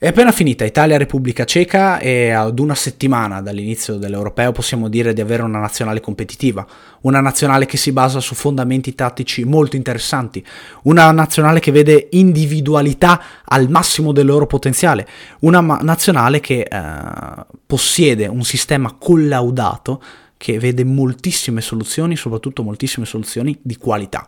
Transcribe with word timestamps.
È 0.00 0.06
appena 0.06 0.30
finita 0.30 0.64
Italia-Repubblica 0.64 1.44
Ceca 1.44 1.98
e 1.98 2.30
ad 2.30 2.60
una 2.60 2.76
settimana 2.76 3.42
dall'inizio 3.42 3.96
dell'Europeo 3.96 4.52
possiamo 4.52 4.88
dire 4.88 5.12
di 5.12 5.20
avere 5.20 5.42
una 5.42 5.58
nazionale 5.58 5.98
competitiva, 5.98 6.64
una 7.00 7.20
nazionale 7.20 7.66
che 7.66 7.76
si 7.76 7.90
basa 7.90 8.20
su 8.20 8.36
fondamenti 8.36 8.94
tattici 8.94 9.42
molto 9.42 9.74
interessanti, 9.74 10.46
una 10.82 11.10
nazionale 11.10 11.58
che 11.58 11.72
vede 11.72 12.06
individualità 12.12 13.20
al 13.44 13.68
massimo 13.68 14.12
del 14.12 14.26
loro 14.26 14.46
potenziale, 14.46 15.04
una 15.40 15.60
ma- 15.60 15.80
nazionale 15.82 16.38
che 16.38 16.60
eh, 16.60 17.46
possiede 17.66 18.28
un 18.28 18.44
sistema 18.44 18.94
collaudato 18.96 20.00
che 20.36 20.60
vede 20.60 20.84
moltissime 20.84 21.60
soluzioni, 21.60 22.14
soprattutto 22.14 22.62
moltissime 22.62 23.04
soluzioni 23.04 23.58
di 23.60 23.76
qualità. 23.76 24.24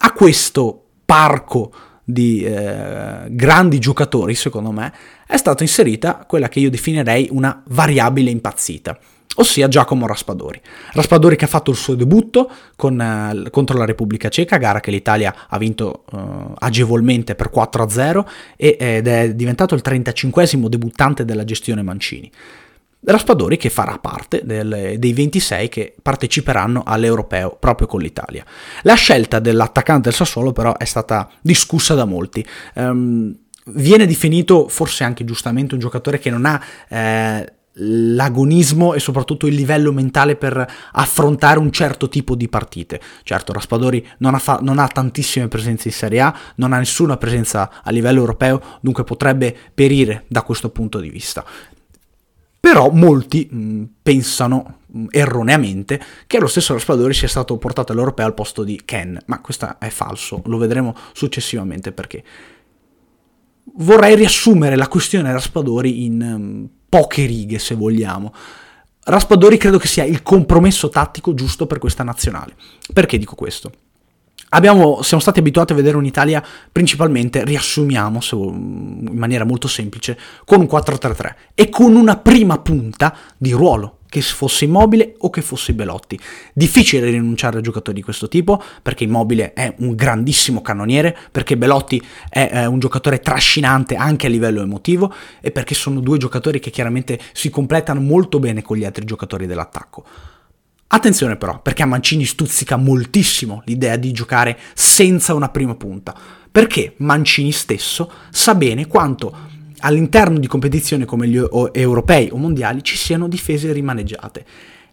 A 0.00 0.12
questo 0.12 0.84
parco 1.06 1.72
di 2.08 2.44
eh, 2.44 3.26
grandi 3.28 3.80
giocatori, 3.80 4.36
secondo 4.36 4.70
me, 4.70 4.92
è 5.26 5.36
stata 5.36 5.64
inserita 5.64 6.24
quella 6.26 6.48
che 6.48 6.60
io 6.60 6.70
definirei 6.70 7.26
una 7.32 7.64
variabile 7.70 8.30
impazzita, 8.30 8.96
ossia 9.36 9.66
Giacomo 9.66 10.06
Raspadori. 10.06 10.60
Raspadori 10.92 11.34
che 11.34 11.46
ha 11.46 11.48
fatto 11.48 11.72
il 11.72 11.76
suo 11.76 11.96
debutto 11.96 12.48
con, 12.76 13.00
eh, 13.00 13.50
contro 13.50 13.76
la 13.76 13.84
Repubblica 13.84 14.28
Ceca, 14.28 14.56
gara 14.56 14.78
che 14.78 14.92
l'Italia 14.92 15.34
ha 15.48 15.58
vinto 15.58 16.04
eh, 16.12 16.18
agevolmente 16.58 17.34
per 17.34 17.50
4-0 17.52 18.24
ed 18.56 19.08
è 19.08 19.34
diventato 19.34 19.74
il 19.74 19.82
35 19.82 20.48
debuttante 20.68 21.24
della 21.24 21.44
gestione 21.44 21.82
Mancini. 21.82 22.30
Raspadori 23.04 23.56
che 23.56 23.70
farà 23.70 23.98
parte 23.98 24.42
del, 24.44 24.96
dei 24.98 25.12
26 25.12 25.68
che 25.68 25.94
parteciperanno 26.00 26.82
all'Europeo 26.84 27.56
proprio 27.58 27.86
con 27.86 28.00
l'Italia. 28.00 28.44
La 28.82 28.94
scelta 28.94 29.38
dell'attaccante 29.38 30.08
del 30.08 30.14
Sassuolo 30.14 30.52
però 30.52 30.76
è 30.76 30.84
stata 30.84 31.28
discussa 31.40 31.94
da 31.94 32.04
molti. 32.04 32.44
Um, 32.74 33.36
viene 33.66 34.06
definito 34.06 34.68
forse 34.68 35.04
anche 35.04 35.24
giustamente 35.24 35.74
un 35.74 35.80
giocatore 35.80 36.18
che 36.18 36.30
non 36.30 36.46
ha 36.46 36.60
eh, 36.88 37.52
l'agonismo 37.78 38.94
e 38.94 39.00
soprattutto 39.00 39.46
il 39.46 39.54
livello 39.54 39.92
mentale 39.92 40.36
per 40.36 40.66
affrontare 40.92 41.58
un 41.58 41.70
certo 41.70 42.08
tipo 42.08 42.34
di 42.34 42.48
partite. 42.48 43.00
Certo, 43.22 43.52
Raspadori 43.52 44.06
non 44.18 44.34
ha, 44.34 44.38
fa- 44.38 44.60
non 44.62 44.78
ha, 44.78 44.86
tantissime 44.88 45.48
presenze 45.48 45.88
in 45.88 45.94
Serie 45.94 46.20
A, 46.20 46.38
non 46.56 46.72
ha 46.72 46.78
nessuna 46.78 47.16
presenza 47.16 47.82
a 47.82 47.90
livello 47.90 48.20
europeo, 48.20 48.60
dunque 48.80 49.04
potrebbe 49.04 49.54
perire 49.74 50.24
da 50.28 50.42
questo 50.42 50.70
punto 50.70 51.00
di 51.00 51.10
vista. 51.10 51.44
Però 52.66 52.90
molti 52.90 53.46
mh, 53.48 53.58
mm, 53.58 53.84
pensano 54.02 54.78
mh, 54.86 54.98
mm, 54.98 55.06
erroneamente 55.10 56.00
che 56.26 56.40
lo 56.40 56.48
stesso 56.48 56.72
Raspadori 56.72 57.14
sia 57.14 57.28
stato 57.28 57.56
portato 57.58 57.92
all'europeo 57.92 58.26
al 58.26 58.34
posto 58.34 58.64
di 58.64 58.82
Ken, 58.84 59.16
ma 59.26 59.40
questo 59.40 59.76
è 59.78 59.88
falso, 59.88 60.42
lo 60.46 60.58
vedremo 60.58 60.92
successivamente 61.12 61.92
perché. 61.92 62.24
Vorrei 63.74 64.16
riassumere 64.16 64.74
la 64.74 64.88
questione 64.88 65.30
Raspadori 65.30 66.06
in 66.06 66.20
um, 66.20 66.68
poche 66.88 67.24
righe, 67.24 67.60
se 67.60 67.76
vogliamo. 67.76 68.34
Raspadori 69.04 69.58
credo 69.58 69.78
che 69.78 69.86
sia 69.86 70.02
il 70.02 70.24
compromesso 70.24 70.88
tattico 70.88 71.34
giusto 71.34 71.68
per 71.68 71.78
questa 71.78 72.02
nazionale. 72.02 72.56
Perché 72.92 73.16
dico 73.16 73.36
questo? 73.36 73.70
Abbiamo, 74.50 75.02
siamo 75.02 75.20
stati 75.20 75.40
abituati 75.40 75.72
a 75.72 75.76
vedere 75.76 75.96
un'Italia 75.96 76.42
principalmente, 76.70 77.44
riassumiamo 77.44 78.20
se, 78.20 78.36
in 78.36 79.10
maniera 79.12 79.44
molto 79.44 79.66
semplice, 79.66 80.16
con 80.44 80.60
un 80.60 80.66
4-3-3 80.66 81.34
e 81.54 81.68
con 81.68 81.96
una 81.96 82.16
prima 82.16 82.58
punta 82.58 83.14
di 83.36 83.50
ruolo, 83.50 83.98
che 84.08 84.20
fosse 84.20 84.64
Immobile 84.64 85.16
o 85.18 85.30
che 85.30 85.42
fosse 85.42 85.74
Belotti. 85.74 86.18
Difficile 86.52 87.10
rinunciare 87.10 87.58
a 87.58 87.60
giocatori 87.60 87.96
di 87.96 88.04
questo 88.04 88.28
tipo, 88.28 88.62
perché 88.82 89.02
Immobile 89.02 89.52
è 89.52 89.74
un 89.78 89.96
grandissimo 89.96 90.62
cannoniere, 90.62 91.16
perché 91.32 91.56
Belotti 91.56 92.00
è 92.28 92.50
eh, 92.52 92.66
un 92.66 92.78
giocatore 92.78 93.18
trascinante 93.18 93.96
anche 93.96 94.26
a 94.26 94.30
livello 94.30 94.62
emotivo 94.62 95.12
e 95.40 95.50
perché 95.50 95.74
sono 95.74 95.98
due 95.98 96.18
giocatori 96.18 96.60
che 96.60 96.70
chiaramente 96.70 97.18
si 97.32 97.50
completano 97.50 98.00
molto 98.00 98.38
bene 98.38 98.62
con 98.62 98.76
gli 98.76 98.84
altri 98.84 99.04
giocatori 99.04 99.46
dell'attacco. 99.46 100.04
Attenzione 100.88 101.36
però, 101.36 101.60
perché 101.60 101.82
a 101.82 101.86
Mancini 101.86 102.24
stuzzica 102.24 102.76
moltissimo 102.76 103.62
l'idea 103.64 103.96
di 103.96 104.12
giocare 104.12 104.56
senza 104.74 105.34
una 105.34 105.48
prima 105.48 105.74
punta, 105.74 106.14
perché 106.50 106.94
Mancini 106.98 107.50
stesso 107.52 108.10
sa 108.30 108.54
bene 108.54 108.86
quanto 108.86 109.36
all'interno 109.80 110.38
di 110.38 110.46
competizioni 110.46 111.04
come 111.04 111.28
gli 111.28 111.36
europei 111.36 112.30
o 112.30 112.36
mondiali 112.36 112.82
ci 112.82 112.96
siano 112.96 113.28
difese 113.28 113.72
rimaneggiate. 113.72 114.44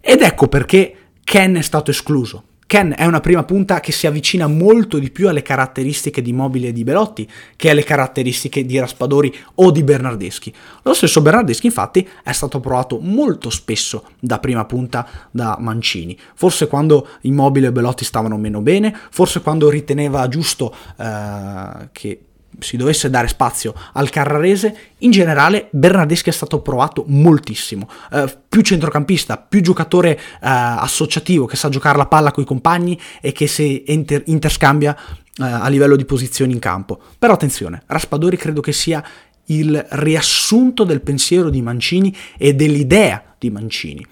Ed 0.01 0.21
ecco 0.21 0.47
perché 0.47 0.95
Ken 1.23 1.55
è 1.55 1.61
stato 1.61 1.91
escluso, 1.91 2.43
Ken 2.73 2.91
è 2.97 3.05
una 3.05 3.19
prima 3.19 3.43
punta 3.43 3.79
che 3.79 3.91
si 3.91 4.07
avvicina 4.07 4.47
molto 4.47 4.97
di 4.97 5.11
più 5.11 5.29
alle 5.29 5.43
caratteristiche 5.43 6.23
di 6.23 6.33
Mobile 6.33 6.69
e 6.69 6.71
di 6.71 6.83
Belotti 6.83 7.29
che 7.55 7.69
alle 7.69 7.83
caratteristiche 7.83 8.65
di 8.65 8.79
Raspadori 8.79 9.31
o 9.53 9.69
di 9.69 9.83
Bernardeschi. 9.83 10.51
Lo 10.81 10.95
stesso 10.95 11.21
Bernardeschi 11.21 11.67
infatti 11.67 12.09
è 12.23 12.31
stato 12.31 12.59
provato 12.59 12.97
molto 12.99 13.51
spesso 13.51 14.05
da 14.19 14.39
prima 14.39 14.65
punta 14.65 15.07
da 15.29 15.55
Mancini, 15.59 16.17
forse 16.33 16.65
quando 16.65 17.07
Immobile 17.21 17.67
e 17.67 17.71
Belotti 17.71 18.05
stavano 18.05 18.39
meno 18.39 18.59
bene, 18.61 18.91
forse 19.11 19.41
quando 19.41 19.69
riteneva 19.69 20.27
giusto 20.27 20.75
eh, 20.97 21.89
che 21.91 22.21
si 22.59 22.77
dovesse 22.77 23.09
dare 23.09 23.27
spazio 23.27 23.73
al 23.93 24.09
Carrarese, 24.09 24.75
in 24.99 25.11
generale 25.11 25.67
Bernardeschi 25.71 26.29
è 26.29 26.33
stato 26.33 26.61
provato 26.61 27.03
moltissimo. 27.07 27.89
Eh, 28.11 28.37
più 28.47 28.61
centrocampista, 28.61 29.37
più 29.37 29.61
giocatore 29.61 30.11
eh, 30.11 30.19
associativo 30.41 31.45
che 31.45 31.55
sa 31.55 31.69
giocare 31.69 31.97
la 31.97 32.07
palla 32.07 32.31
con 32.31 32.43
i 32.43 32.47
compagni 32.47 32.99
e 33.21 33.31
che 33.31 33.47
si 33.47 33.83
inter- 33.87 34.23
interscambia 34.27 34.95
eh, 34.95 35.43
a 35.43 35.67
livello 35.67 35.95
di 35.95 36.05
posizioni 36.05 36.53
in 36.53 36.59
campo. 36.59 36.99
Però 37.17 37.33
attenzione, 37.33 37.83
Raspadori 37.87 38.37
credo 38.37 38.61
che 38.61 38.71
sia 38.73 39.03
il 39.47 39.85
riassunto 39.89 40.83
del 40.83 41.01
pensiero 41.01 41.49
di 41.49 41.61
Mancini 41.61 42.15
e 42.37 42.53
dell'idea 42.53 43.35
di 43.37 43.49
Mancini 43.49 44.05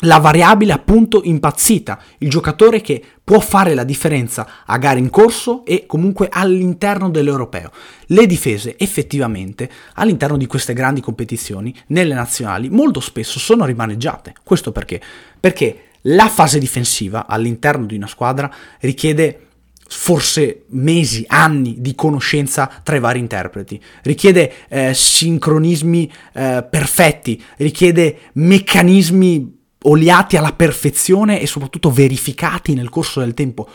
la 0.00 0.18
variabile 0.18 0.72
appunto 0.72 1.20
impazzita, 1.24 2.00
il 2.18 2.30
giocatore 2.30 2.80
che 2.80 3.02
può 3.22 3.40
fare 3.40 3.74
la 3.74 3.84
differenza 3.84 4.64
a 4.64 4.78
gare 4.78 4.98
in 4.98 5.10
corso 5.10 5.64
e 5.64 5.84
comunque 5.86 6.28
all'interno 6.30 7.10
dell'europeo. 7.10 7.70
Le 8.06 8.26
difese 8.26 8.76
effettivamente 8.78 9.70
all'interno 9.94 10.36
di 10.36 10.46
queste 10.46 10.72
grandi 10.72 11.00
competizioni, 11.00 11.74
nelle 11.88 12.14
nazionali, 12.14 12.70
molto 12.70 13.00
spesso 13.00 13.38
sono 13.38 13.64
rimaneggiate. 13.64 14.34
Questo 14.42 14.72
perché? 14.72 15.00
Perché 15.38 15.84
la 16.04 16.28
fase 16.28 16.58
difensiva 16.58 17.26
all'interno 17.26 17.84
di 17.84 17.96
una 17.96 18.06
squadra 18.06 18.50
richiede 18.80 19.46
forse 19.86 20.66
mesi, 20.68 21.24
anni 21.26 21.76
di 21.80 21.96
conoscenza 21.96 22.70
tra 22.82 22.94
i 22.96 23.00
vari 23.00 23.18
interpreti, 23.18 23.80
richiede 24.02 24.52
eh, 24.68 24.94
sincronismi 24.94 26.10
eh, 26.32 26.66
perfetti, 26.68 27.42
richiede 27.56 28.18
meccanismi 28.34 29.58
oliati 29.82 30.36
alla 30.36 30.52
perfezione 30.52 31.40
e 31.40 31.46
soprattutto 31.46 31.90
verificati 31.90 32.74
nel 32.74 32.90
corso 32.90 33.20
del 33.20 33.34
tempo. 33.34 33.68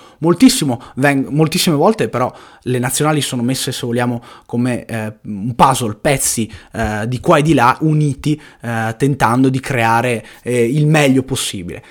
Veng- 0.95 1.27
moltissime 1.29 1.75
volte 1.75 2.09
però 2.09 2.31
le 2.61 2.79
nazionali 2.79 3.21
sono 3.21 3.41
messe, 3.41 3.71
se 3.71 3.85
vogliamo, 3.85 4.21
come 4.45 4.85
eh, 4.85 5.13
un 5.23 5.55
puzzle, 5.55 5.95
pezzi 5.95 6.51
eh, 6.73 7.07
di 7.07 7.19
qua 7.19 7.38
e 7.38 7.41
di 7.41 7.53
là 7.53 7.77
uniti, 7.81 8.39
eh, 8.61 8.95
tentando 8.97 9.49
di 9.49 9.59
creare 9.59 10.25
eh, 10.43 10.63
il 10.63 10.85
meglio 10.88 11.23
possibile. 11.23 11.83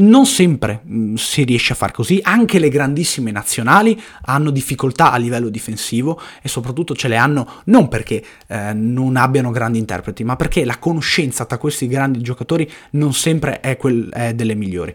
Non 0.00 0.26
sempre 0.26 0.82
mm, 0.86 1.14
si 1.14 1.42
riesce 1.44 1.72
a 1.72 1.76
far 1.76 1.90
così, 1.90 2.20
anche 2.22 2.58
le 2.58 2.68
grandissime 2.68 3.32
nazionali 3.32 4.00
hanno 4.22 4.50
difficoltà 4.50 5.10
a 5.10 5.16
livello 5.16 5.48
difensivo 5.48 6.20
e 6.40 6.48
soprattutto 6.48 6.94
ce 6.94 7.08
le 7.08 7.16
hanno 7.16 7.62
non 7.64 7.88
perché 7.88 8.24
eh, 8.46 8.72
non 8.74 9.16
abbiano 9.16 9.50
grandi 9.50 9.78
interpreti, 9.78 10.22
ma 10.22 10.36
perché 10.36 10.64
la 10.64 10.78
conoscenza 10.78 11.44
tra 11.46 11.58
questi 11.58 11.88
grandi 11.88 12.20
giocatori 12.20 12.70
non 12.90 13.12
sempre 13.12 13.60
è, 13.60 13.76
quel, 13.76 14.08
è 14.10 14.34
delle 14.34 14.54
migliori 14.54 14.94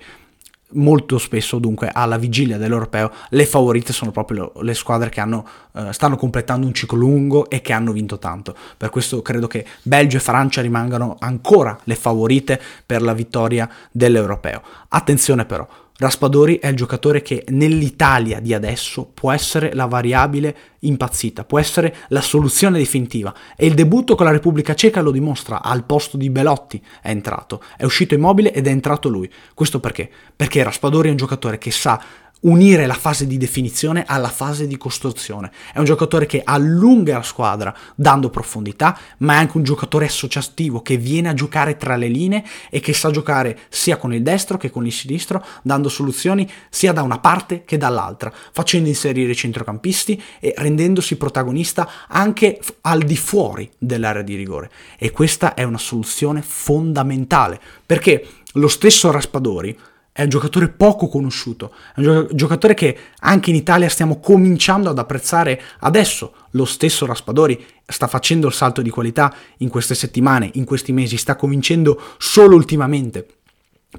molto 0.73 1.17
spesso 1.17 1.59
dunque 1.59 1.89
alla 1.91 2.17
vigilia 2.17 2.57
dell'europeo 2.57 3.11
le 3.29 3.45
favorite 3.45 3.93
sono 3.93 4.11
proprio 4.11 4.51
le 4.61 4.73
squadre 4.73 5.09
che 5.09 5.19
hanno, 5.19 5.45
uh, 5.71 5.91
stanno 5.91 6.15
completando 6.15 6.65
un 6.65 6.73
ciclo 6.73 6.97
lungo 6.97 7.49
e 7.49 7.61
che 7.61 7.73
hanno 7.73 7.91
vinto 7.91 8.19
tanto. 8.19 8.55
Per 8.77 8.89
questo 8.89 9.21
credo 9.21 9.47
che 9.47 9.65
Belgio 9.81 10.17
e 10.17 10.21
Francia 10.21 10.61
rimangano 10.61 11.15
ancora 11.19 11.77
le 11.83 11.95
favorite 11.95 12.59
per 12.85 13.01
la 13.01 13.13
vittoria 13.13 13.69
dell'europeo. 13.91 14.61
Attenzione 14.89 15.45
però, 15.45 15.67
Raspadori 15.95 16.57
è 16.57 16.67
il 16.67 16.75
giocatore 16.75 17.21
che 17.21 17.45
nell'Italia 17.49 18.39
di 18.39 18.55
adesso 18.55 19.05
può 19.13 19.31
essere 19.31 19.73
la 19.75 19.85
variabile 19.85 20.55
impazzita, 20.79 21.45
può 21.45 21.59
essere 21.59 21.95
la 22.07 22.19
soluzione 22.19 22.79
definitiva 22.79 23.31
e 23.55 23.67
il 23.67 23.75
debutto 23.75 24.15
con 24.15 24.25
la 24.25 24.31
Repubblica 24.31 24.73
Ceca 24.73 25.01
lo 25.01 25.11
dimostra, 25.11 25.61
al 25.61 25.85
posto 25.85 26.17
di 26.17 26.31
Belotti 26.31 26.81
è 26.99 27.09
entrato, 27.09 27.61
è 27.77 27.83
uscito 27.83 28.15
immobile 28.15 28.51
ed 28.51 28.65
è 28.65 28.71
entrato 28.71 29.07
lui. 29.07 29.31
Questo 29.53 29.79
perché? 29.79 30.09
Perché 30.35 30.63
Raspadori 30.63 31.09
è 31.09 31.11
un 31.11 31.17
giocatore 31.17 31.59
che 31.59 31.69
sa 31.69 32.01
unire 32.43 32.85
la 32.85 32.93
fase 32.93 33.27
di 33.27 33.37
definizione 33.37 34.03
alla 34.05 34.29
fase 34.29 34.67
di 34.67 34.77
costruzione. 34.77 35.51
È 35.73 35.79
un 35.79 35.85
giocatore 35.85 36.25
che 36.25 36.41
allunga 36.43 37.17
la 37.17 37.23
squadra 37.23 37.75
dando 37.95 38.29
profondità, 38.29 38.97
ma 39.19 39.33
è 39.33 39.37
anche 39.37 39.57
un 39.57 39.63
giocatore 39.63 40.05
associativo 40.05 40.81
che 40.81 40.97
viene 40.97 41.29
a 41.29 41.33
giocare 41.33 41.77
tra 41.77 41.95
le 41.95 42.07
linee 42.07 42.43
e 42.69 42.79
che 42.79 42.93
sa 42.93 43.11
giocare 43.11 43.59
sia 43.69 43.97
con 43.97 44.13
il 44.13 44.23
destro 44.23 44.57
che 44.57 44.69
con 44.69 44.85
il 44.85 44.91
sinistro, 44.91 45.45
dando 45.61 45.89
soluzioni 45.89 46.49
sia 46.69 46.91
da 46.91 47.01
una 47.01 47.19
parte 47.19 47.63
che 47.65 47.77
dall'altra, 47.77 48.31
facendo 48.51 48.89
inserire 48.89 49.31
i 49.31 49.35
centrocampisti 49.35 50.21
e 50.39 50.53
rendendosi 50.57 51.15
protagonista 51.15 51.89
anche 52.07 52.59
al 52.81 53.01
di 53.03 53.17
fuori 53.17 53.69
dell'area 53.77 54.21
di 54.21 54.35
rigore. 54.35 54.69
E 54.97 55.11
questa 55.11 55.53
è 55.53 55.63
una 55.63 55.77
soluzione 55.77 56.41
fondamentale, 56.41 57.59
perché 57.85 58.27
lo 58.53 58.67
stesso 58.67 59.11
Raspadori 59.11 59.77
è 60.13 60.21
un 60.21 60.29
giocatore 60.29 60.69
poco 60.69 61.07
conosciuto, 61.07 61.73
è 61.95 61.99
un 61.99 62.27
giocatore 62.31 62.75
che 62.75 62.97
anche 63.19 63.49
in 63.49 63.55
Italia 63.55 63.89
stiamo 63.89 64.19
cominciando 64.19 64.89
ad 64.89 64.99
apprezzare 64.99 65.59
adesso. 65.79 66.33
Lo 66.51 66.65
stesso 66.65 67.07
Raspadori 67.07 67.65
sta 67.85 68.05
facendo 68.05 68.45
il 68.45 68.53
salto 68.53 68.83
di 68.83 68.91
qualità 68.91 69.33
in 69.57 69.69
queste 69.69 69.95
settimane, 69.95 70.51
in 70.53 70.65
questi 70.65 70.91
mesi, 70.91 71.17
sta 71.17 71.35
convincendo 71.35 71.99
solo 72.19 72.55
ultimamente. 72.55 73.27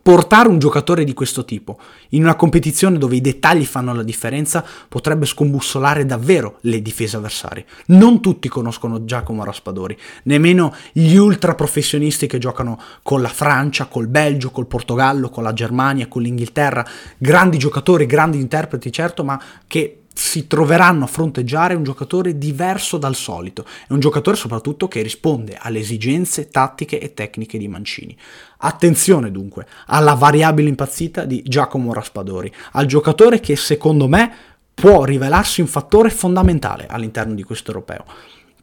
Portare 0.03 0.49
un 0.49 0.59
giocatore 0.59 1.05
di 1.05 1.15
questo 1.15 1.45
tipo 1.45 1.79
in 2.11 2.23
una 2.23 2.35
competizione 2.35 2.99
dove 2.99 3.17
i 3.17 3.21
dettagli 3.21 3.65
fanno 3.65 3.95
la 3.95 4.03
differenza 4.03 4.65
potrebbe 4.89 5.25
scombussolare 5.25 6.05
davvero 6.05 6.59
le 6.63 6.83
difese 6.83 7.17
avversarie. 7.17 7.65
Non 7.87 8.21
tutti 8.21 8.49
conoscono 8.49 9.05
Giacomo 9.05 9.45
Raspadori, 9.45 9.97
nemmeno 10.25 10.75
gli 10.93 11.15
ultra 11.15 11.55
professionisti 11.55 12.27
che 12.27 12.39
giocano 12.39 12.81
con 13.03 13.23
la 13.23 13.29
Francia, 13.29 13.87
col 13.87 14.09
Belgio, 14.09 14.51
col 14.51 14.67
Portogallo, 14.67 15.31
con 15.31 15.43
la 15.43 15.53
Germania, 15.53 16.09
con 16.09 16.23
l'Inghilterra, 16.23 16.85
grandi 17.17 17.59
giocatori, 17.59 18.07
grandi 18.07 18.41
interpreti 18.41 18.93
certo, 18.93 19.25
ma 19.25 19.41
che 19.67 20.04
si 20.15 20.47
troveranno 20.47 21.05
a 21.05 21.09
fronteggiare 21.09 21.75
un 21.75 21.83
giocatore 21.83 22.39
diverso 22.39 22.99
dal 22.99 23.17
solito, 23.17 23.65
è 23.87 23.93
un 23.93 24.01
giocatore 24.01 24.37
soprattutto 24.37 24.87
che 24.87 25.03
risponde 25.03 25.59
alle 25.61 25.81
esigenze 25.81 26.49
tattiche 26.49 27.01
e 27.01 27.13
tecniche 27.15 27.59
di 27.59 27.69
Mancini. 27.69 28.17
Attenzione 28.59 29.31
dunque 29.31 29.67
alla 29.87 30.15
variabile 30.15 30.69
impazzita 30.69 31.25
di 31.25 31.43
Giacomo 31.45 31.93
Raspadori, 31.93 32.53
al 32.73 32.87
giocatore 32.87 33.41
che 33.41 33.57
secondo 33.57 34.09
me 34.09 34.33
può 34.73 35.05
rivelarsi 35.05 35.61
un 35.61 35.67
fattore 35.67 36.11
fondamentale 36.11 36.87
all'interno 36.89 37.35
di 37.35 37.43
questo 37.43 37.73
europeo. 37.73 38.05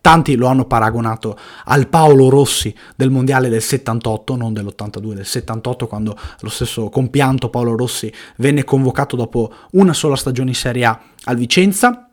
Tanti 0.01 0.36
lo 0.36 0.48
hanno 0.48 0.65
paragonato 0.65 1.38
al 1.65 1.88
Paolo 1.88 2.27
Rossi 2.27 2.74
del 2.95 3.12
mondiale 3.12 3.50
del 3.50 3.62
78, 3.62 4.36
non 4.36 4.51
dell'82, 4.51 5.13
del 5.13 5.25
78, 5.27 5.86
quando 5.86 6.18
lo 6.39 6.50
stesso 6.50 6.89
compianto 6.89 7.50
Paolo 7.50 7.75
Rossi 7.75 8.12
venne 8.38 8.63
convocato 8.63 9.15
dopo 9.15 9.53
una 9.74 9.94
sola 9.94 10.15
stagione 10.15 10.50
in 10.50 10.56
Serie 10.56 10.86
A 10.86 11.00
al 11.25 11.36
Vicenza. 11.36 12.09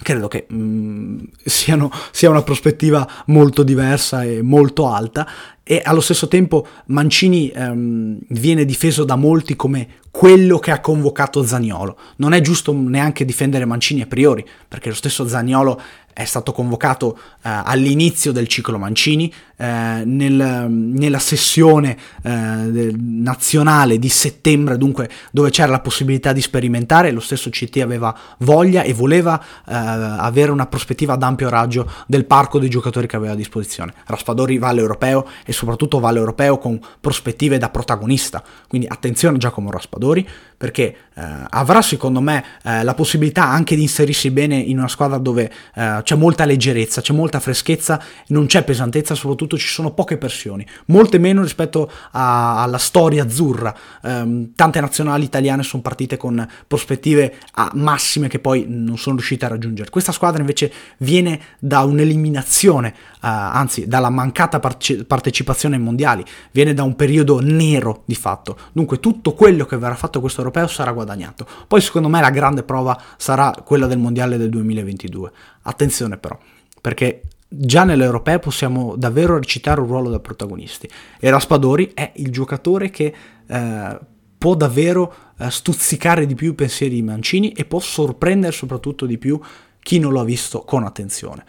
Credo 0.00 0.28
che 0.28 0.46
mm, 0.52 1.18
siano, 1.44 1.90
sia 2.12 2.30
una 2.30 2.42
prospettiva 2.42 3.08
molto 3.26 3.64
diversa 3.64 4.22
e 4.22 4.40
molto 4.40 4.88
alta 4.88 5.26
e 5.64 5.80
allo 5.82 6.02
stesso 6.02 6.28
tempo 6.28 6.66
Mancini 6.86 7.48
ehm, 7.48 8.18
viene 8.28 8.66
difeso 8.66 9.02
da 9.02 9.16
molti 9.16 9.56
come 9.56 9.88
quello 10.10 10.60
che 10.60 10.70
ha 10.70 10.80
convocato 10.80 11.42
Zagnolo. 11.42 11.96
Non 12.16 12.34
è 12.34 12.40
giusto 12.40 12.72
neanche 12.72 13.24
difendere 13.24 13.64
Mancini 13.64 14.02
a 14.02 14.06
priori, 14.06 14.46
perché 14.68 14.90
lo 14.90 14.94
stesso 14.94 15.26
Zagnolo 15.26 15.80
è 16.14 16.24
stato 16.24 16.52
convocato 16.52 17.18
eh, 17.18 17.20
all'inizio 17.42 18.30
del 18.30 18.46
ciclo 18.46 18.78
Mancini, 18.78 19.32
eh, 19.56 20.02
nel, 20.04 20.66
nella 20.70 21.18
sessione 21.18 21.96
eh, 22.22 22.94
nazionale 22.96 23.98
di 23.98 24.08
settembre, 24.08 24.78
dunque 24.78 25.10
dove 25.32 25.50
c'era 25.50 25.72
la 25.72 25.80
possibilità 25.80 26.32
di 26.32 26.40
sperimentare, 26.40 27.10
lo 27.10 27.18
stesso 27.18 27.50
CT 27.50 27.78
aveva 27.78 28.16
voglia 28.38 28.82
e 28.82 28.92
voleva 28.92 29.40
eh, 29.40 29.74
avere 29.74 30.52
una 30.52 30.66
prospettiva 30.66 31.14
ad 31.14 31.22
ampio 31.24 31.48
raggio 31.48 31.90
del 32.06 32.24
parco 32.24 32.60
dei 32.60 32.70
giocatori 32.70 33.08
che 33.08 33.16
aveva 33.16 33.32
a 33.32 33.36
disposizione. 33.36 33.92
Raspadori 34.06 34.58
va 34.58 34.68
all'europeo 34.68 35.26
e 35.44 35.52
soprattutto 35.54 35.98
va 35.98 36.08
all'europeo 36.08 36.58
con 36.58 36.78
prospettive 37.00 37.56
da 37.58 37.70
protagonista, 37.70 38.42
quindi 38.68 38.86
attenzione 38.86 39.38
Giacomo 39.38 39.70
Raspadori 39.70 40.28
perché 40.56 40.96
eh, 41.14 41.22
avrà 41.50 41.82
secondo 41.82 42.20
me 42.20 42.44
eh, 42.62 42.82
la 42.82 42.94
possibilità 42.94 43.44
anche 43.44 43.76
di 43.76 43.82
inserirsi 43.82 44.30
bene 44.30 44.56
in 44.56 44.78
una 44.78 44.88
squadra 44.88 45.18
dove 45.18 45.50
c'è 45.74 46.14
molta 46.14 46.44
leggerezza, 46.44 47.00
c'è 47.00 47.12
molta 47.12 47.40
freschezza, 47.40 48.00
non 48.28 48.46
c'è 48.46 48.62
pesantezza, 48.64 49.14
soprattutto 49.14 49.58
ci 49.58 49.66
sono 49.68 49.92
poche 49.92 50.16
pressioni, 50.16 50.66
molte 50.86 51.18
meno 51.18 51.42
rispetto 51.42 51.90
a, 52.12 52.62
alla 52.62 52.78
storia 52.78 53.24
azzurra. 53.24 53.74
Um, 54.02 54.52
tante 54.54 54.80
nazionali 54.80 55.24
italiane 55.24 55.62
sono 55.62 55.82
partite 55.82 56.16
con 56.16 56.46
prospettive 56.66 57.36
massime 57.74 58.28
che 58.28 58.38
poi 58.38 58.66
non 58.68 58.98
sono 58.98 59.16
riuscite 59.16 59.44
a 59.44 59.48
raggiungere. 59.48 59.90
Questa 59.90 60.12
squadra 60.12 60.40
invece 60.40 60.72
viene 60.98 61.40
da 61.58 61.80
un'eliminazione, 61.82 62.88
uh, 62.88 63.16
anzi 63.20 63.86
dalla 63.86 64.10
mancata 64.10 64.60
parce- 64.60 65.04
partecipazione 65.04 65.76
ai 65.76 65.82
mondiali, 65.82 66.24
viene 66.50 66.74
da 66.74 66.82
un 66.82 66.96
periodo 66.96 67.40
nero 67.40 68.02
di 68.04 68.14
fatto. 68.14 68.58
Dunque 68.72 69.00
tutto 69.00 69.32
quello 69.34 69.64
che 69.64 69.76
verrà 69.76 69.94
fatto 69.94 70.20
questo 70.20 70.42
europeo 70.54 70.66
sarà 70.66 70.92
guadagnato. 70.92 71.46
Poi 71.66 71.80
secondo 71.80 72.08
me 72.08 72.20
la 72.20 72.30
grande 72.30 72.62
prova 72.62 73.00
sarà 73.16 73.52
quella 73.64 73.86
del 73.86 73.98
mondiale 73.98 74.36
del 74.36 74.50
2022. 74.50 75.32
Attenzione 75.62 76.16
però, 76.16 76.38
perché 76.80 77.22
già 77.48 77.84
nell'Europeo 77.84 78.38
possiamo 78.38 78.94
davvero 78.96 79.36
recitare 79.36 79.80
un 79.80 79.86
ruolo 79.86 80.10
da 80.10 80.18
protagonisti 80.18 80.88
e 81.20 81.30
Raspadori 81.30 81.92
è 81.94 82.12
il 82.16 82.30
giocatore 82.30 82.90
che 82.90 83.14
eh, 83.46 83.98
può 84.38 84.54
davvero 84.54 85.14
eh, 85.38 85.50
stuzzicare 85.50 86.26
di 86.26 86.34
più 86.34 86.50
i 86.50 86.54
pensieri 86.54 86.96
di 86.96 87.02
Mancini 87.02 87.52
e 87.52 87.64
può 87.64 87.80
sorprendere 87.80 88.52
soprattutto 88.52 89.06
di 89.06 89.18
più 89.18 89.40
chi 89.80 89.98
non 89.98 90.12
lo 90.12 90.20
ha 90.20 90.24
visto 90.24 90.60
con 90.60 90.84
attenzione. 90.84 91.44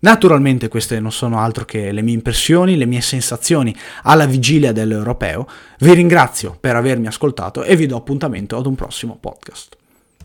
Naturalmente 0.00 0.68
queste 0.68 0.98
non 0.98 1.12
sono 1.12 1.40
altro 1.40 1.64
che 1.64 1.92
le 1.92 2.02
mie 2.02 2.14
impressioni, 2.14 2.76
le 2.76 2.86
mie 2.86 3.02
sensazioni 3.02 3.74
alla 4.04 4.26
vigilia 4.26 4.72
dell'Europeo. 4.72 5.46
Vi 5.80 5.92
ringrazio 5.92 6.56
per 6.58 6.76
avermi 6.76 7.06
ascoltato 7.06 7.62
e 7.62 7.76
vi 7.76 7.86
do 7.86 7.96
appuntamento 7.96 8.56
ad 8.56 8.66
un 8.66 8.74
prossimo 8.74 9.16
podcast. 9.20 9.79